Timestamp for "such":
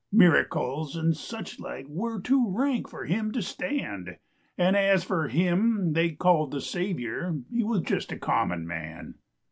1.15-1.59